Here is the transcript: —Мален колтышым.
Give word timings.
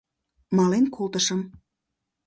—Мален 0.57 0.85
колтышым. 0.95 1.41